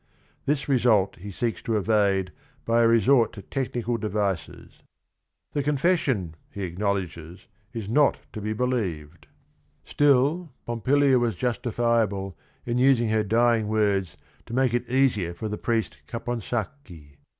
This 0.47 0.67
result 0.67 1.17
he 1.17 1.29
seeks 1.29 1.61
to 1.61 1.77
evade 1.77 2.31
by 2.65 2.81
a 2.81 2.87
resort 2.87 3.33
to 3.33 3.43
technical 3.43 3.97
devices. 3.97 4.81
The 5.53 5.61
confession, 5.61 6.33
he 6.49 6.63
acknowledges, 6.63 7.45
is 7.71 7.87
not 7.87 8.17
to 8.33 8.41
be 8.41 8.51
believed: 8.53 9.27
still 9.85 10.15
JURIS 10.15 10.47
DOCTOR 10.47 10.71
149 10.71 10.97
Pompilia 11.05 11.19
was 11.19 11.35
justifiable 11.35 12.35
in 12.65 12.79
using 12.79 13.09
her 13.09 13.23
dying 13.23 13.67
words 13.67 14.17
to 14.47 14.55
make 14.55 14.73
it 14.73 14.89
easier 14.89 15.35
for 15.35 15.47
the 15.47 15.59
priest 15.59 15.99
Caponsacchi. 16.07 17.17